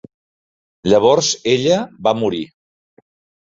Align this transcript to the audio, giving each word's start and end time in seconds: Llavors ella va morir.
Llavors 0.93 1.31
ella 1.53 1.77
va 2.09 2.17
morir. 2.25 2.43